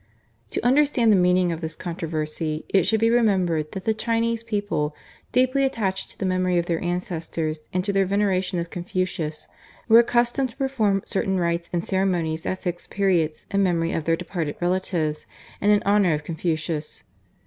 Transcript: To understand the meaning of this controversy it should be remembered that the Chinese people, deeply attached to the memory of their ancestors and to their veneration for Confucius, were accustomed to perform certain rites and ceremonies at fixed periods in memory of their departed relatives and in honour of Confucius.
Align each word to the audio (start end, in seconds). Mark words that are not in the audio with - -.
To 0.49 0.65
understand 0.65 1.11
the 1.11 1.15
meaning 1.15 1.51
of 1.51 1.61
this 1.61 1.75
controversy 1.75 2.65
it 2.69 2.87
should 2.87 2.99
be 2.99 3.11
remembered 3.11 3.71
that 3.73 3.85
the 3.85 3.93
Chinese 3.93 4.41
people, 4.41 4.95
deeply 5.31 5.63
attached 5.63 6.09
to 6.09 6.17
the 6.17 6.25
memory 6.25 6.57
of 6.57 6.65
their 6.65 6.83
ancestors 6.83 7.59
and 7.71 7.83
to 7.83 7.93
their 7.93 8.07
veneration 8.07 8.57
for 8.59 8.67
Confucius, 8.67 9.47
were 9.87 9.99
accustomed 9.99 10.49
to 10.49 10.57
perform 10.57 11.03
certain 11.05 11.39
rites 11.39 11.69
and 11.71 11.85
ceremonies 11.85 12.47
at 12.47 12.63
fixed 12.63 12.89
periods 12.89 13.45
in 13.51 13.61
memory 13.61 13.91
of 13.91 14.05
their 14.05 14.15
departed 14.15 14.55
relatives 14.59 15.27
and 15.61 15.71
in 15.71 15.83
honour 15.83 16.15
of 16.15 16.23
Confucius. 16.23 17.03